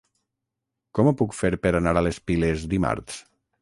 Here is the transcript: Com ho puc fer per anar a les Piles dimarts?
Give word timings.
Com 0.99 1.11
ho 1.11 1.13
puc 1.21 1.37
fer 1.43 1.53
per 1.67 1.75
anar 1.83 1.97
a 2.01 2.05
les 2.09 2.23
Piles 2.31 2.69
dimarts? 2.77 3.25